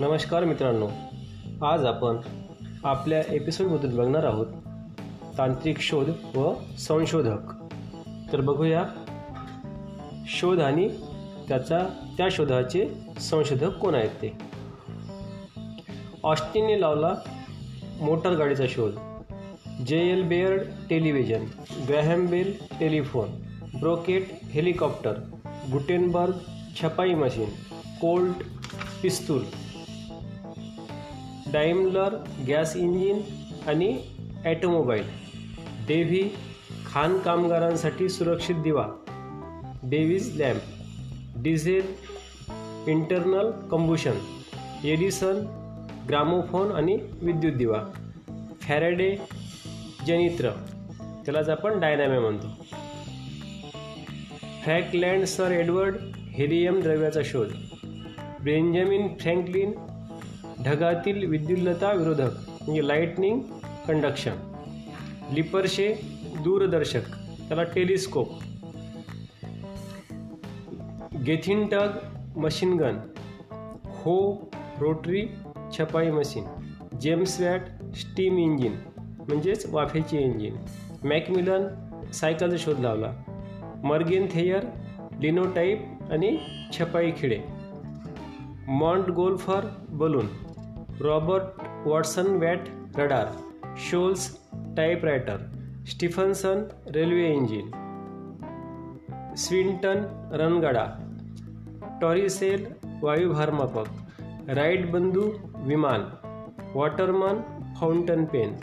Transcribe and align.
नमस्कार 0.00 0.44
मित्रांनो. 0.44 0.88
आज 1.66 1.84
आपण 1.84 2.16
आपल्या 2.84 3.22
एपिसोडमधून 3.28 3.96
बघणार 3.96 4.24
आहोत 4.24 4.46
तांत्रिक 5.38 5.78
शोध 5.80 6.36
व 6.36 6.54
संशोधक. 6.78 7.52
तर 8.32 8.40
बघूया 8.40 8.84
शोध 10.26 10.60
आणि 10.60 10.88
त्याचा 11.48 11.78
त्या 12.16 12.28
शोधाचे 12.30 12.88
संशोधक 13.20 13.76
कोण 13.76 13.94
आहेत 13.94 14.08
ते? 14.08 14.36
ऑस्टिनने 16.24 16.80
लावला 16.80 17.14
मोटर 18.00 18.30
गाडीचा 18.30 18.64
शोध. 18.68 18.92
J 19.86 19.98
L 20.12 20.28
Baird 20.28 20.60
television 20.90 21.44
Graham 21.88 22.26
Bell 22.26 22.54
telephone 22.80 23.28
brocade 23.80 24.28
helicopter 24.44 25.12
Gutenberg 25.72 26.34
छपाई 26.82 27.14
मशीन 27.14 27.48
कोल्ट 28.00 28.36
पिस्तूल 29.02 29.42
डाईमलर 31.52 32.14
गॅस 32.48 32.76
इंजिन 32.76 33.20
आणि 33.66 33.98
ॲटोमोबाईल 34.44 35.04
डेव्ही 35.88 36.30
खाण 36.86 37.18
कामगारांसाठी 37.18 38.08
सुरक्षित 38.08 38.54
दिवा. 38.54 38.86
Davy's 39.82 40.40
lamp 40.40 40.62
diesel 41.36 41.86
internal 42.86 43.50
combustion 43.70 44.18
Edison 44.84 45.44
gramophone 46.08 46.72
आणि 46.72 46.98
विद्युत 47.22 47.52
दिवा. 47.52 47.82
फॅरेडे 48.60 49.16
जनित्र. 50.06 50.50
त्यालाच 51.24 51.48
आपण 51.48 51.80
डायनॅमे 51.80 52.18
म्हणतो. 52.18 52.46
फ्रॅकलँड 54.64 55.24
सर 55.24 55.50
एडवर्ड 55.50 55.96
हेलियम 56.16 56.80
द्रव्याचा 56.80 57.20
शोध. 57.24 57.48
बेंजामिन 58.44 59.08
फ्रँकलिन 59.20 59.72
ढगातील 60.64 61.26
विद्युल्लता 61.26 61.92
विरोधक 61.92 62.30
म्हणजे 62.48 62.88
लाईटनिंग 62.88 63.40
कंडक्शन 63.88 64.32
लिपरशे 65.32 65.94
दूरदर्शक 66.44 67.08
त्याला 67.48 67.62
टेलिस्कोप 67.62 68.28
गेथिनटग 71.26 71.88
मशीन 72.36 72.74
गन 72.74 72.96
हो 73.84 74.50
रोटरी 74.80 75.26
छपाई 75.78 76.10
machine 76.10 76.44
James 77.00 77.40
Watt 77.40 77.60
steam 77.94 78.38
engine 78.38 78.72
म्हणजेच 78.98 79.66
वाफेचे 79.70 80.22
इंजिन 80.22 80.56
मॅकमिलन 81.04 81.66
सायकलचा 82.10 82.56
शोध 82.58 82.78
लावला. 82.78 83.12
मर्गेन 83.84 84.26
थेयर 84.26 84.64
लिनोटाईप 85.20 85.82
आणि 86.10 86.38
छपाई 86.72 87.10
खिडे. 87.10 87.38
Montgolfier 89.10 89.60
balloon 89.88 90.26
Robert 91.02 91.62
Watson 91.86 92.26
Watt 92.36 92.68
radar 92.96 93.26
Sholes 93.78 94.28
typewriter 94.76 95.36
Stephenson 95.86 96.62
railway 96.94 97.28
engine 97.28 97.70
Swinton 99.36 100.02
रणगाडा 100.32 100.84
Torricelli 102.00 102.66
वायुभारमापक 103.02 104.50
राईट 104.50 104.90
बंधू 104.90 105.22
विमान 105.56 106.04
Waterman 106.74 107.40
fountain 107.80 108.24
pen 108.24 108.54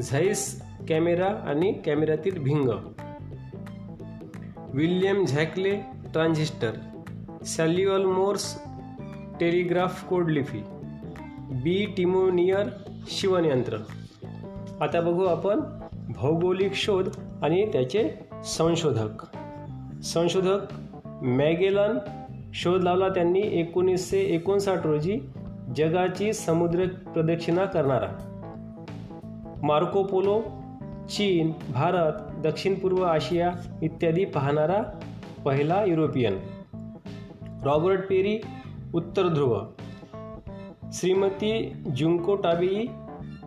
Zeiss 0.00 0.62
camera 0.88 1.32
आणि 1.46 1.72
कॅमेऱ्यातील 1.86 2.42
भिंग 2.42 2.70
William 4.74 5.24
Shockley 5.24 5.74
transistor 6.12 6.72
Samuel 7.46 8.04
Morse 8.04 8.54
telegraph 9.40 10.04
कोडलिफी 10.08 10.62
B 11.50 11.86
Thimonnier 11.96 12.66
शिवनयंत्र. 13.06 13.76
आता 14.80 15.00
बघू 15.00 15.24
आपण 15.24 15.60
भौगोलिक 16.08 16.72
शोध 16.74 17.08
आणि 17.42 17.72
त्याचे 17.72 18.10
संशोधक. 18.44 19.36
संशोधक 20.04 20.58
मॅगेलन 21.22 21.98
शोध 22.54 22.82
लावला 22.82 23.08
त्यांनी 23.08 23.40
एकोणीसशे 23.40 24.18
एकोणसाठ 24.18 24.86
रोजी 24.86 25.18
जगाची 25.76 26.32
समुद्र 26.32 26.86
प्रदक्षिणा 26.86 27.64
करणारा. 27.64 28.08
मार्को 29.62 30.02
पोलो 30.02 30.42
चीन 31.10 31.52
भारत 31.72 32.12
दक्षिण 32.46 32.74
पूर्व 32.74 33.02
आशिया 33.02 33.52
इत्यादी 33.82 34.24
पाहणारा 34.24 34.82
पहिला 35.44 35.84
युरोपियन. 35.84 36.38
रॉबर्ट 37.64 38.08
पेरी 38.08 38.38
उत्तर 38.94 39.28
ध्रुव. 39.28 39.60
श्रीमती 40.92 41.72
जुंको 41.96 42.34
टाबी 42.34 42.86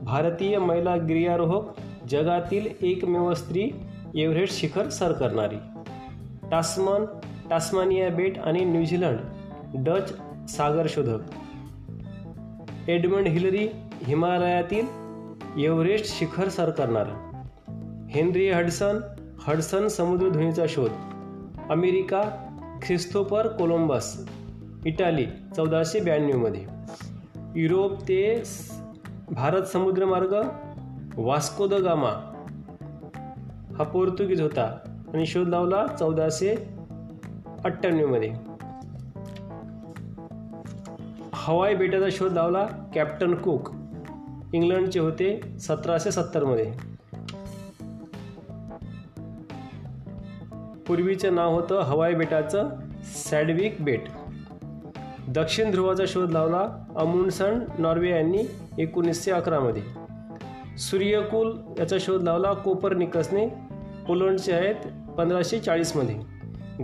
भारतीय 0.01 0.57
महिला 0.57 0.95
गिर्यारोहक 0.95 1.77
जगातील 2.09 2.67
एकमेव 2.81 3.33
स्त्री 3.33 3.71
एव्हरेस्ट 4.15 4.61
शिखर 4.61 4.89
सर 4.89 5.11
करणारी. 5.11 5.55
टास्मन 6.51 7.05
टास्मानिया 7.49 8.09
बेट 8.09 8.39
आणि 8.39 8.65
न्यूझीलंड 8.65 9.19
डच 9.73 10.13
सागर 10.49 10.85
शोधक. 10.89 11.19
एडमंड 12.89 13.27
हिलरी 13.27 13.67
हिमालयातील 14.03 14.87
एव्हरेस्ट 15.63 16.19
शिखर 16.19 16.47
सर 16.47 16.69
करणारा. 16.69 17.41
हेनरी 18.09 18.49
हडसन 18.49 18.97
हडसन 19.47 19.87
समुद्रधुनीचा 19.87 20.65
शोध. 20.69 20.91
अमेरिका 21.69 22.21
ख्रिस्तोपर 22.81 23.47
कोलंबस 23.47 24.29
इटाली 24.85 25.25
चौदाशे 25.55 25.99
ब्याण्णवमध्ये. 25.99 26.79
युरोप 27.55 27.93
ते 28.01 28.43
भारत 29.31 29.63
समुद्रमार्ग 29.63 30.33
वास्को 31.17 31.67
द 31.67 31.73
गामा. 31.73 32.11
हा 33.77 33.83
पोर्तुगीज 33.83 34.41
होता 34.41 34.65
आणि 35.13 35.25
शोध 35.25 35.47
लावला 35.47 35.85
चौदाशे 35.99 36.53
अठ्ठ्याण्णवमध्ये 37.65 38.29
हवाई 41.33 41.75
बेटाचा 41.75 42.09
शोध 42.11 42.33
लावला 42.33 42.65
कॅप्टन 42.95 43.35
कुक. 43.35 43.69
इंग्लंडचे 44.53 44.99
होते 44.99 45.39
सतराशे 45.59 46.11
सत्तरमध्ये 46.11 46.71
पूर्वीचं 50.87 51.35
नाव 51.35 51.53
होतं 51.53 51.81
हवाई 51.81 52.13
बेटाचं 52.13 52.69
सॅडविक 53.03 53.75
बेट. 53.79 54.07
दक्षिण 55.33 55.71
ध्रुवाचा 55.71 56.03
शोध 56.07 56.31
लावला 56.31 56.67
अमुंडसन 56.95 57.59
नॉर्वे 57.79 58.09
यांनी 58.09 58.43
एकोणीसशे 58.77 59.31
अकरामध्ये 59.31 59.81
सूर्यकुल 60.77 61.51
याचा 61.79 61.97
शोध 61.99 62.23
लावला 62.23 62.53
कोपरनिकसने 62.53 63.47
पोलंडचे 64.07 64.53
आहेत 64.53 64.75
पंधराशे 65.17 65.59
चाळीसमध्ये 65.59 66.15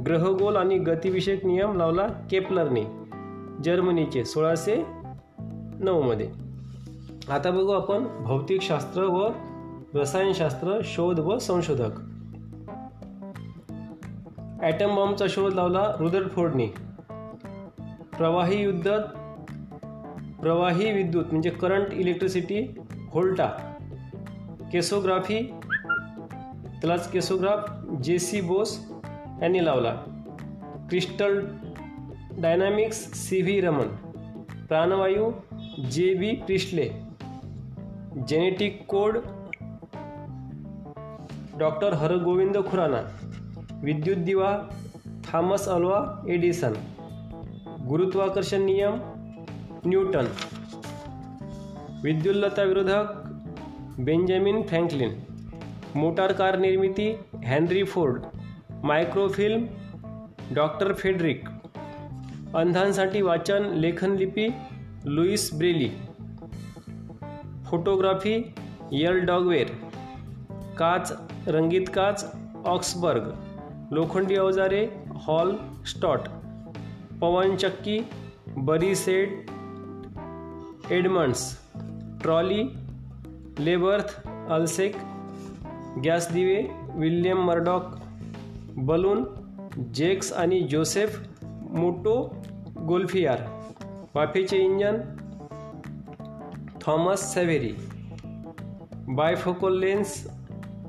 ग्रहगोल 0.02 0.56
आणि 0.56 0.78
गतिविषयक 0.78 1.46
नियम 1.46 1.78
लावला 1.78 2.08
केपलरने 2.32 2.84
जर्मनीचे 3.64 4.26
सोळाशे 4.26 4.76
नऊमध्ये 5.80 6.30
आता 7.30 7.52
बघू 7.52 7.72
आपण 7.72 8.08
भौतिकशास्त्र 8.24 9.04
व 9.04 9.28
रसायनशास्त्र 9.96 10.80
शोध 10.84 11.20
व 11.20 11.38
संशोधक. 11.38 12.00
ॲटम 14.62 14.96
बॉम्बचा 14.96 15.26
शोध 15.30 15.54
लावला 15.54 15.92
रुदरफोर्डने. 16.00 16.95
प्रवाही 18.18 18.64
युद्ध 18.64 18.90
प्रवाही 20.42 20.92
विद्युत 20.92 21.26
म्हणजे 21.32 21.50
करंट 21.50 21.94
इलेक्ट्रिसिटी 21.94 22.62
व्होल्टा 22.92 23.46
केसोग्राफी 24.72 25.54
त्यालाच 26.82 27.12
केसोग्राफ 27.12 27.60
जे 28.04 28.20
सी 28.20 28.42
बोस 28.42 28.92
यांनी 29.42 29.66
लावला. 29.66 29.94
Crystal 30.90 31.48
dynamics 32.38 33.14
C 33.14 33.42
V 33.42 33.62
Raman. 33.62 33.88
प्राणवायू 34.68 35.32
J 35.92 36.14
B 36.14 36.32
Priestley 36.32 36.90
genetic 38.28 38.86
code 38.88 39.18
doctor 41.60 41.94
Hargobind 41.94 42.58
Khorana. 42.58 43.02
विद्युत 43.84 44.18
दिवा 44.18 44.58
थॉमस 45.34 45.70
अल्वा 45.70 46.26
एडिसन. 46.30 46.74
गुरुत्वाकर्षण 47.86 48.62
नियम 48.62 48.94
न्यूटन. 49.86 50.26
विद्युल्लता 52.04 52.64
विरोधक 52.64 53.06
बेंजामिन 54.00 54.62
फ्रँकलिन. 54.62 55.14
मोटार 55.96 56.32
कार 56.32 56.58
निर्मिती 56.58 57.16
Henry 57.46 57.84
Ford. 57.84 58.22
Microfilm 58.84 59.66
doctor 60.52 60.94
Frederick. 60.94 61.44
अंधांसाठी 62.56 63.22
वाचन 63.22 63.64
लेखन 63.64 64.12
लिपी 64.12 64.48
लुईस 65.06 65.54
ब्रेली. 65.54 65.90
फोटोग्राफी 67.66 68.56
यल 68.92 69.20
डॉगवेर. 69.20 69.68
काच 70.78 71.14
रंगीत 71.48 71.90
काच 71.94 72.36
ऑक्सबर्ग. 72.66 73.36
लोखंडी 73.92 74.36
अवजारे 74.36 74.88
हॉल 75.28 75.56
स्टॉट. 75.86 76.20
पवनचक्की 77.22 78.00
बरीसेट 78.58 79.52
एडमंड्स 80.92 81.58
ट्रॉली 82.22 82.64
लेबर्थ 83.60 84.28
अल्सेक 84.50 84.96
गॅस 86.06 86.32
दिवे 86.34 86.62
विल्यम 86.96 87.38
मर्डॉक 87.38 87.84
बलून 88.78 89.24
जेक्स 89.94 90.34
आणि 90.34 90.60
Joseph 90.72 91.20
motor 91.70 92.16
गोल्फियार 92.88 93.42
वाफेचे 94.16 94.58
engine 94.58 94.98
Thomas 96.82 97.34
Savery 97.34 97.74
bifocal 99.08 99.80
lens 99.80 100.28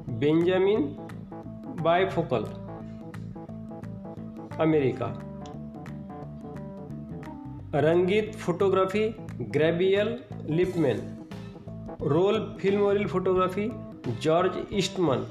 Benjamin 0.09 0.87
bifocal 1.83 2.45
America. 4.59 5.26
रंगीत 7.85 8.33
photography 8.41 9.09
Gabriel 9.55 10.09
Lippmann, 10.49 11.01
roll 12.01 12.37
film 12.37 12.59
फिल्मवरील 12.61 13.07
photography 13.07 13.67
George 14.23 14.57
Eastman, 14.73 15.23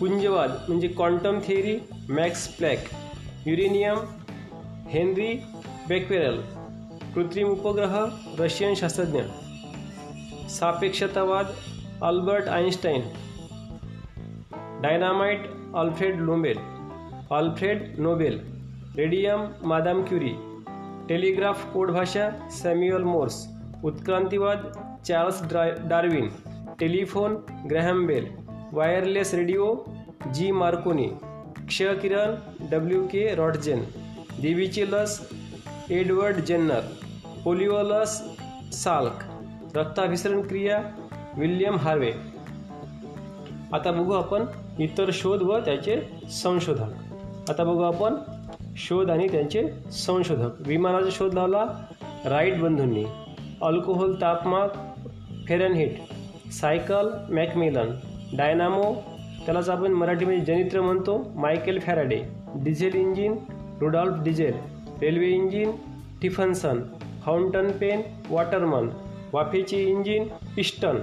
पुंजवाद 0.00 0.50
म्हणजे 0.68 0.88
quantum 0.88 1.38
theory 1.46 1.76
Max 2.10 2.46
Planck 2.58 2.78
uranium 3.46 3.98
Henri 4.90 5.32
Becquerel 5.88 6.40
कृत्रिम 7.14 7.48
उपग्रह 7.48 7.98
Russian 8.38 8.74
शास्त्रज्ञ, 8.74 9.22
सापेक्षतावाद 10.50 11.46
Albert 12.02 12.48
Einstein 12.48 13.02
dynamite 14.82 15.50
Alfred 15.74 16.20
लोंबेल 16.20 16.58
Alfred 17.30 17.98
Nobel 17.98 18.51
radium 18.96 19.44
Madame 19.64 20.02
Curie 20.02 20.32
telegraph 21.08 21.64
code 21.72 21.90
भाषा 21.90 22.28
Samuel 22.50 23.02
Morse 23.02 23.36
उत्क्रांतीवाद 23.84 24.66
Charles 25.04 25.42
draw 25.48 25.62
Darwin 25.88 26.28
telephone 26.80 27.36
Graham 27.70 28.06
Bell 28.06 28.26
wireless 28.72 29.34
radio 29.34 29.74
G 30.34 30.50
Marconi 30.50 31.06
क्षकिरण 31.68 32.34
W 32.70 33.06
K 33.06 33.34
Roentgen 33.34 33.80
देवीची 34.42 34.84
लस 34.90 35.18
Edward 35.90 36.36
Jenner 36.36 36.80
polio 37.44 37.82
लस 37.82 38.18
Salk 38.72 39.24
रक्ताभिसरण 39.76 40.42
क्रिया 40.42 40.78
William 41.36 41.76
Harvey. 41.76 42.12
आता 43.72 43.90
बघू 43.90 44.12
आपण 44.12 44.44
इतर 44.78 45.10
शोध 45.12 45.42
व 45.42 45.58
त्याचे 45.58 46.00
संशोधन. 46.30 46.92
आता 47.48 47.64
बघू 47.64 47.82
आपण 47.82 48.14
शोध 48.76 49.10
आणि 49.10 49.28
त्यांचे 49.28 49.68
संशोधक. 49.92 50.50
विमानाचा 50.60 51.08
शोध 51.12 51.34
लावला. 51.34 51.64
राईट 52.24 52.60
बंधूंनी. 52.60 53.04
अल्कोहोल 53.62 54.20
तापमाप 54.20 54.70
फेरनहीट 55.48 55.92
सायकल 56.52 57.08
मॅकमिलन 57.30 57.90
डायनामो 58.36 58.94
त्यालाच 59.46 59.68
आपण 59.68 59.92
मराठीमध्ये 59.92 60.40
जनित्र 60.40 60.80
म्हणतो. 60.80 61.32
Michael 61.34 61.78
Faraday. 61.78 62.22
Diesel 62.54 62.94
engine 62.94 63.36
Rudolf 63.80 64.14
Diesel. 64.22 64.54
Railway 65.02 65.26
engine 65.26 65.70
Stephenson 66.22 66.80
fountain 67.24 67.70
pen 67.70 68.00
Waterman. 68.30 68.88
वाफेचे 69.32 69.82
engine 69.82 70.24
piston. 70.56 70.96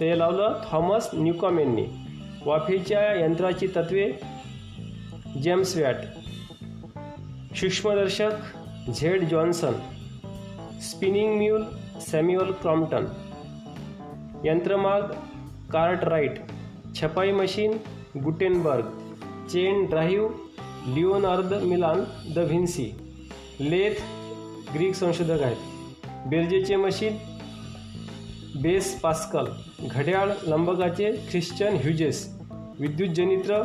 ते 0.00 0.18
लावलं 0.18 0.60
थॉमस 0.70 1.10
न्यूकॉमेननी. 1.14 1.86
वाफेच्या 2.46 3.20
यंत्राची 3.20 3.66
तत्वे 3.66 4.12
जेम्स 5.42 5.76
वॅट. 5.76 5.94
सूक्ष्मदर्शक 7.56 8.90
Z 8.90 9.28
Janssen 9.28 9.72
spinning 10.82 11.36
mule 11.36 11.62
Samuel 12.00 12.52
Crompton 12.52 13.06
यंत्रमाग 14.44 15.00
कार्ट 15.72 16.04
राईट 16.04 16.38
छपाई 17.00 17.32
machine 17.32 17.72
Gutenberg 18.24 18.84
chain 19.52 19.84
drive 19.84 20.94
Leonardo 20.94 21.54
Milan 21.62 22.04
da 22.34 22.38
Vinci 22.38 22.90
lathe 23.60 24.00
Greek 24.74 24.94
संशोधक 24.94 25.42
आहेत. 25.42 25.56
बेर्जेचे 26.28 26.76
मशीन 26.76 27.16
बेस 28.62 29.00
पास्कल 29.00 29.44
घड्याळ 29.90 30.32
लंबकाचे 30.46 31.12
ख्रिश्चन 31.30 31.76
ह्युजेस 31.76 32.26
विद्युत 32.80 33.08
जनित्र 33.08 33.62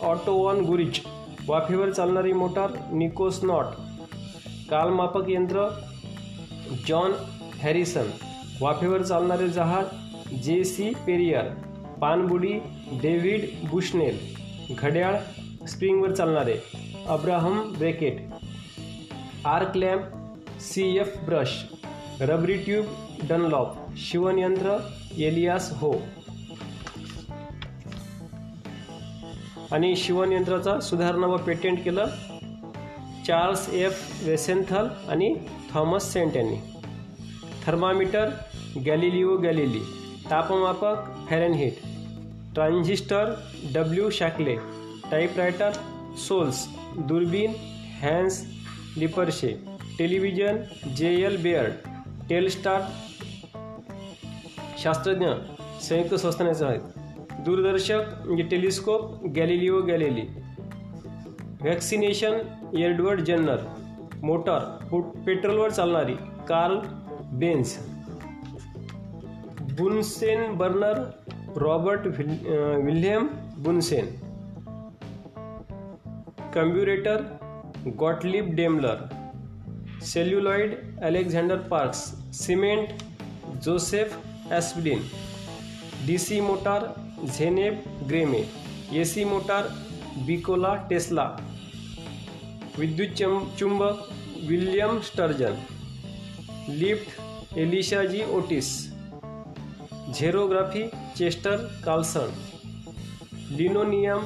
ऑटोवॉन 0.00 0.60
गुरिच 0.60 1.00
वाफेवर 1.48 1.90
चालणारी 1.90 2.32
मोटार 2.32 2.70
निकोस 2.92 3.42
नॉट 3.44 3.66
कालमापक 4.70 5.28
यंत्र 5.30 5.68
जॉन 6.88 7.12
हॅरिसन 7.62 8.10
वाफेवर 8.60 9.02
चालणारे 9.02 9.48
जहाज 9.48 10.36
जे 10.44 10.62
सी 10.64 10.90
पेरियर 11.06 11.48
पानबुडी 12.00 12.52
डेव्हिड 13.02 13.46
बुशनेल 13.70 14.18
घड्याळ 14.74 15.16
स्प्रिंगवर 15.68 16.12
चालणारे 16.12 16.56
Abraham 17.08 17.72
Breguet 17.78 18.20
arc 19.46 19.76
lamp 19.76 20.60
C 20.60 20.86
F 20.98 21.16
Brush 21.26 21.58
रबरी 22.20 22.56
ट्यूब 22.64 22.84
डनलॉप 23.28 23.74
शिवणयंत्र 23.96 24.76
एलियास 25.18 25.72
हो. 25.80 25.92
आणि 29.72 29.94
शिवणयंत्राचा 29.96 30.78
सुधारणा 30.80 31.26
व 31.26 31.36
पेटेंट 31.36 31.82
केलं 31.84 32.06
चार्ल्स 33.26 33.68
एफ 33.68 34.22
वेसेंथल 34.24 34.86
आणि 35.08 35.34
थॉमस 35.72 36.12
सेंट 36.12 36.36
यांनी. 36.36 36.56
Thermometer 37.66 38.28
Galileo 38.86 39.36
Galilei 39.36 39.80
तापमापक 40.30 40.96
Fahrenheit 41.28 41.72
transistor 42.54 43.32
W 43.74 44.10
Shockley 44.10 44.56
typewriter 45.10 45.72
Sholes 46.18 46.66
दुर्बीन 46.98 47.52
Hans 48.02 48.42
Lippershey 48.96 49.52
television 49.98 50.56
J 50.96 51.14
L 51.24 51.42
Baird 51.42 51.72
Telstar 52.28 52.82
शास्त्रज्ञ 54.78 55.26
संयुक्त 55.82 56.14
संस्थानाचे 56.14 56.64
आहेत. 56.64 56.97
दूरदर्शक, 57.44 58.00
म्हणजे 58.24 58.42
telescope, 58.42 59.24
Galileo 59.36 59.80
Galilei. 59.82 60.22
Vaccination 61.60 62.34
Edward 62.78 63.20
Jenner. 63.20 63.58
Motor 64.22 64.60
पेट्रोलवर 65.26 65.70
चालणारी 65.70 66.14
Karl 66.48 66.78
Benz. 67.32 67.78
Bunsen 69.78 70.52
burner, 70.54 71.02
Robert 71.56 72.06
William 72.06 73.26
Bunsen. 73.58 74.06
Carburettor 76.54 77.22
Gottlieb 78.00 78.44
Daimler. 78.44 78.96
Celluloid, 80.02 80.74
Alexander 81.02 81.56
Parkes. 81.56 81.98
Cement, 82.34 82.88
Joseph 83.64 84.16
Aspdin 84.50 84.98
D 86.06 86.18
C 86.18 86.40
motor 86.40 86.84
Zenobe 87.26 87.82
Gramme 88.08 88.42
A 88.98 89.04
C 89.04 89.24
motor 89.24 89.68
Nikola 90.26 90.74
Tesla 90.90 91.24
विद्युत 92.78 93.22
चुंबक 93.58 94.08
William 94.48 95.00
Sturgeon 95.06 95.54
lift 96.68 97.58
Elisha G 97.58 98.22
Otis 98.36 98.68
xerography 100.12 100.82
Chester 101.16 101.56
Carlson 101.84 102.30
linoleum 103.56 104.24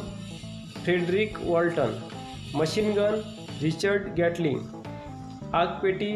Frederick 0.85 1.39
Walton 1.43 1.99
machine 2.55 2.93
gun 2.95 3.21
Richard 3.63 4.15
Gatling 4.17 4.61
आगपेटी 5.55 6.13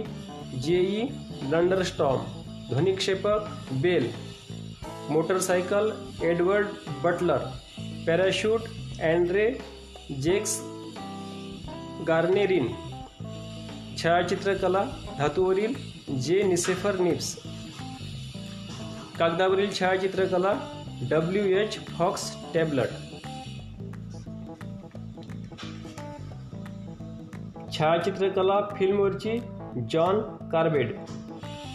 JEE 0.62 1.02
Lundstrom 1.52 2.24
ध्वनिक्षेपक 2.68 3.48
Bell 3.82 4.10
motorcycle 5.10 5.90
Edward 6.22 6.66
Butler 7.02 7.42
parachute 8.06 8.62
Andre 9.02 9.46
Jacques 10.22 10.58
Garnerin 12.08 12.66
छायाचित्रकला 14.02 14.82
धातूवरील 15.18 15.74
J 16.22 16.42
Nicephore 16.42 16.98
Niepce 16.98 17.34
कागदावरील 19.18 19.72
छायाचित्रकला 19.78 20.52
W 21.10 21.44
H 21.58 21.78
Fox 21.88 22.30
Talbot. 22.54 22.88
छायाचित्रकला 27.78 28.60
फिल्मवरची 28.78 29.38
John 29.90 30.20
कार्बेड 30.52 30.94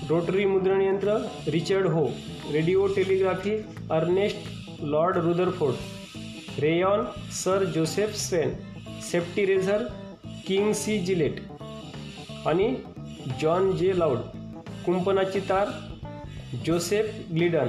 rotary 0.09 0.45
मुद्रणयंत्र 0.45 1.17
Richard 1.47 1.87
Hoe. 1.87 2.07
Radio 2.49 2.87
telegraphy 2.95 3.51
Ernest 3.91 4.81
Lord 4.83 5.17
Rutherford 5.17 6.61
rayon 6.61 7.05
sir 7.33 7.65
Joseph 7.75 8.15
Swan 8.17 8.53
safety 9.01 9.45
razor 9.45 9.83
King 10.47 10.71
C 10.73 10.97
Gillette 10.99 11.39
आणि 12.47 12.67
John 13.41 13.71
J 13.77 13.97
Loud 13.99 14.19
कुंपणाची 14.85 15.39
तार 15.49 15.67
Joseph 16.65 17.05
Glidden 17.31 17.67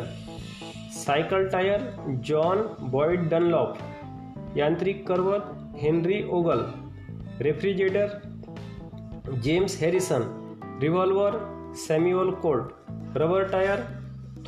cycle 0.96 1.46
tyre 1.48 1.80
John 2.24 2.62
Boyd 2.90 3.28
Dunlop 3.28 4.58
यांत्रिक 4.58 5.06
करवत 5.08 5.76
Henry 5.76 6.22
Ogle 6.30 6.60
refrigerator 7.40 8.08
James 9.42 9.82
Harrison 9.82 10.22
revolver 10.82 11.36
Samuel 11.86 12.30
Colt 12.42 13.18
rubber 13.18 13.42
tyre 13.42 13.80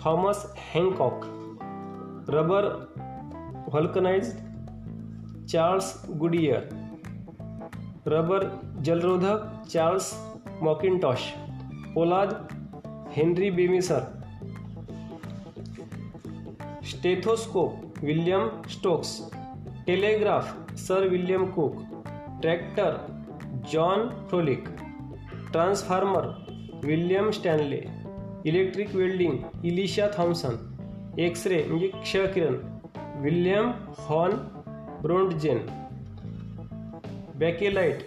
Thomas 0.01 0.45
Hancock, 0.75 1.25
rubber 2.31 2.65
vulcanised 3.73 5.47
Charles 5.47 5.95
Goodyear, 6.17 6.69
rubber 8.09 8.49
जलरोधक 8.81 9.65
Charles 9.69 10.13
मॉकिनटॉश 10.63 11.31
पोलाद 11.95 12.33
Henry 13.17 13.51
Bessemer, 13.51 14.03
stethoscope 16.85 18.01
William 18.03 18.49
Stokes, 18.69 19.19
telegraph 19.87 20.75
sir 20.77 21.09
William 21.09 21.47
Cooke, 21.47 21.83
tractor 22.43 22.97
John 23.73 24.09
Froelich, 24.29 24.69
transformer 25.53 26.27
William 26.85 27.31
Stanley. 27.31 27.81
Electric 28.47 28.95
welding, 28.95 29.39
Elihu 29.65 30.07
Thomson 30.17 30.57
X ray 31.19 31.63
म्हणजे 31.69 31.87
क्षकिरण 31.89 32.57
William 33.23 33.71
horn 33.99 34.33
Roentgen, 35.03 35.59
Bakelite 37.39 38.05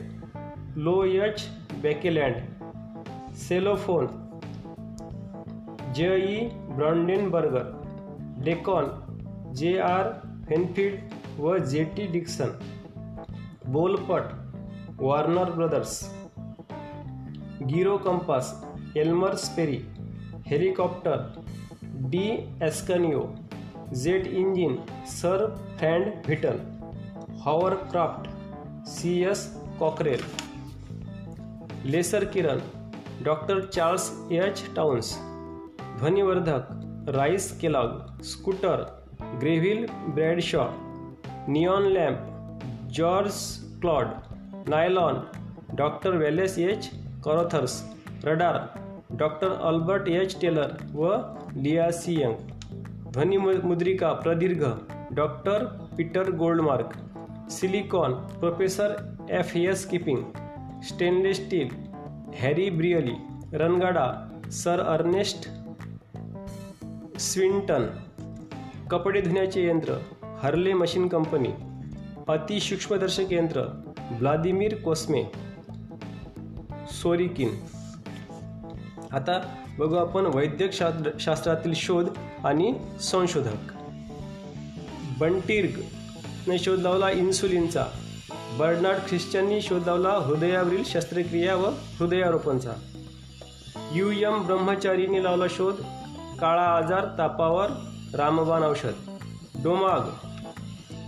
Leo 0.78 1.04
H 1.06 1.48
Baekeland, 1.84 3.34
cellophane, 3.38 4.08
J 5.96 6.16
E 6.18 6.48
Brandenberger, 6.76 7.74
Dacron, 8.46 8.90
J 9.54 9.78
R 9.80 10.12
Whinfield 10.50 11.40
व 11.40 11.58
J 11.66 11.84
T 11.98 12.08
Dickson, 12.12 12.58
बोलपट, 13.68 14.34
Warner 15.02 15.52
Brothers, 15.52 16.02
gyro 17.64 17.98
compass, 17.98 18.56
Elmer 18.98 19.36
Sperry 19.36 19.86
helicopter, 20.50 21.24
D 22.10 22.28
Ascanio 22.64 23.22
jet 23.94 24.28
engine, 24.28 24.78
sir 25.06 25.46
Frank 25.80 26.06
Whittle 26.28 26.60
hovercraft, 27.46 28.30
C 28.90 29.12
S 29.32 29.44
Cockerell, 29.80 30.24
laser 31.86 32.26
किरण, 32.26 32.62
doctor 33.24 33.64
Charles 33.66 34.10
H 34.32 34.64
Townes, 34.76 35.14
ध्वनिवर्धक, 35.98 36.70
Rice 37.18 37.52
Kellogg, 37.60 38.22
scooter, 38.24 38.86
Greville 39.42 39.86
Bradshaw 39.90 40.66
neon 41.50 41.92
lamp, 41.92 42.64
George 42.92 43.44
Claude, 43.82 44.08
nylon, 44.70 45.22
doctor 45.76 46.18
Wallace 46.18 46.58
H 46.60 46.90
Carothers, 47.24 47.82
radar 48.26 48.87
doctor 49.12 49.50
Albert 49.50 50.08
H 50.08 50.40
Taylor 50.42 50.68
व 50.94 51.16
Leo 51.56 51.92
Young. 51.92 52.34
ध्वनिमुद्रिका 53.12 54.14
प्रदीर्घ 54.14 54.66
doctor 55.12 55.66
Peter 55.98 56.32
Goldmark. 56.32 56.98
Silicon 57.50 58.14
professor 58.14 59.18
F 59.30 59.56
S 59.56 59.86
Kipping. 59.86 60.24
Stainless 60.84 61.46
steel 61.46 61.68
Harry 62.40 62.70
Brearley. 62.70 63.16
रणगाडा 63.54 64.12
sir 64.52 64.80
Ernest 64.80 65.50
Swinton. 67.20 67.86
कपडे 68.92 69.22
धुण्याचे 69.22 69.68
यंत्र 69.68 69.94
Hurley 70.24 70.74
machine 70.74 71.08
company. 71.08 71.50
अतिसूक्ष्मदर्शक 72.28 73.34
यंत्र 73.34 73.62
Vladimir 74.12 74.82
कोस्मे. 74.82 75.24
सोरिकिन. 76.92 77.50
आता 79.14 79.56
बघू 79.80 79.96
आपण 79.96 80.26
वैद्यक 80.26 80.74
शास्त्र 80.74 81.12
शास्त्रातील 81.20 81.74
शोध 81.74 82.10
आणि 82.46 82.74
संशोधक. 83.02 83.74
बंटिर्गने 85.20 86.60
शोध 86.60 86.80
लावला 86.80 87.10
इन्सुलिनचा. 87.10 87.86
बर्नार्ड 88.60 89.10
ख्रिश्चननी 89.10 89.62
शोध 89.62 89.86
लावला 89.86 90.10
हृदयावरील 90.10 90.84
शस्त्रक्रिया 90.84 91.56
व 91.56 91.66
हृदयारोपणचा. 92.00 92.72
यू 93.94 94.12
एम 94.12 94.46
ब्रह्मचारीने 94.46 95.24
लावला 95.24 95.48
शोध 95.50 95.76
काळा 96.40 96.64
आजार 96.64 97.06
तापावर 97.18 97.68
रामबाण 98.18 98.64
औषध. 98.64 98.94
डोमाग 99.64 100.02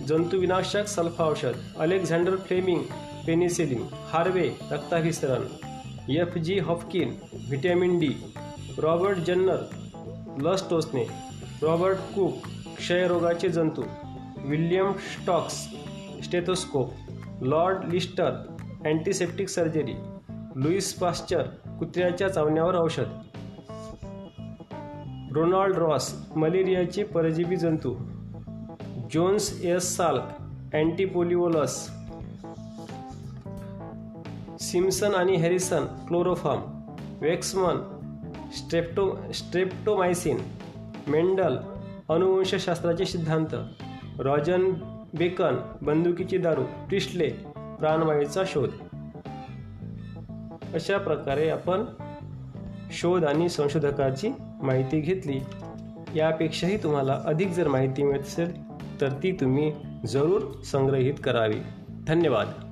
जंतुविनाशक 0.08 0.86
सल्फा 0.86 1.24
औषध. 1.24 1.54
अलेक्झांडर 1.80 2.36
फ्लेमिंग 2.36 2.84
पेनिसिलिन 3.28 3.84
हार्वे 3.94 4.52
रक्ताभिसरण. 4.72 5.69
F 6.10 6.38
G 6.38 6.60
Haffkine 6.60 7.10
vitamin 7.50 8.00
D 8.00 8.10
Robert 8.78 9.18
Jenner 9.18 9.58
लस 10.42 10.70
टोचणे 10.70 11.04
रॉबर्ट 11.62 11.98
कुक 11.98 12.34
क्षयरोगाचे 12.78 13.50
जंतू 13.50 13.82
William 14.46 14.92
Stokes 14.92 15.68
stethoscope 16.24 16.90
Lord 17.42 17.94
Lister 17.94 18.32
antiseptic 18.86 19.50
surgery 19.50 19.94
Louis 20.56 20.94
Pasteur 20.94 21.42
कुत्र्याच्या 21.80 22.30
चावण्यावर 22.30 22.76
औषध. 22.76 23.06
रोनाल्ड 25.32 25.76
रॉस 25.76 26.14
मलेरियाचे 26.36 27.04
परजीवी 27.04 27.56
जंतू. 27.56 27.96
जोन्स 29.14 29.62
एस 29.64 29.98
साल्क 29.98 30.24
अँटीपोलिओ 30.74 31.50
लस 31.50 31.90
सिम्सन 34.72 35.16
आणि 35.16 35.36
Harrison 35.36 35.86
chloroform 35.86 36.60
Waksman 37.22 37.76
strepto 38.58 39.32
streptomycin 39.34 40.38
Mendel 41.08 41.58
अनुवंशशास्त्राचे 42.10 43.06
सिद्धांत 43.06 43.56
रॉजन 44.20 44.72
बेकन 45.18 45.56
बंदुकीची 45.82 46.38
दारू 46.38 46.64
प्रिस्टले 46.64 47.30
प्राणवायूचा 47.56 48.44
शोध. 48.48 48.70
अशा 50.74 50.98
प्रकारे 50.98 51.50
आपण 51.50 51.86
शोध 52.92 53.26
आणि 53.26 53.50
संशोधकाची 53.50 54.30
माहिती 54.64 55.00
घेतली. 55.00 55.40
यापेक्षाही 56.16 56.84
तुम्हाला 56.84 57.22
अधिक 57.26 57.50
जर 57.50 57.68
माहिती 57.68 58.04
मिळत 58.04 58.22
असेल 58.22 58.62
तर 59.02 59.10
ती 59.10 59.32
तुम्ही 59.32 59.74
जरूर 60.08 60.62
संग्रहित 60.62 61.14
करावी. 61.24 61.60
धन्यवाद. 62.08 62.69